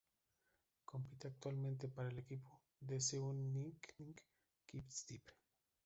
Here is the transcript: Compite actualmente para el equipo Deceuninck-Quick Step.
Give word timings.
Compite 0.83 1.27
actualmente 1.27 1.87
para 1.87 2.09
el 2.09 2.17
equipo 2.17 2.59
Deceuninck-Quick 2.83 4.23
Step. 4.89 5.21